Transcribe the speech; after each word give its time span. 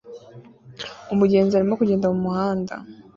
Umugenzi 1.13 1.53
arimo 1.55 1.73
kugenda 1.81 2.11
mumuhanda 2.13 2.73